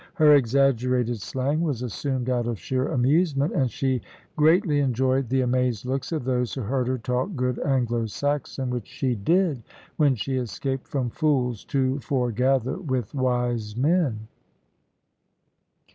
[0.15, 4.01] Her exaggerated slang was assumed out of sheer amusement, and she
[4.35, 8.87] greatly enjoyed the amazed looks of those who heard her talk good Anglo Saxon, which
[8.87, 9.61] she did,
[9.97, 14.27] when she escaped from fools to forgather with wise men.